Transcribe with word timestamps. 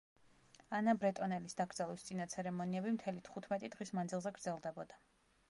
ანა 0.77 0.95
ბრეტონელის 1.03 1.55
დაკრძალვის 1.59 2.07
წინა 2.07 2.27
ცერემონიები 2.33 2.95
მთელი 2.97 3.23
თხუთმეტი 3.29 3.71
დღის 3.77 3.95
მანძილზე 4.01 4.35
გრძელდებოდა. 4.41 5.01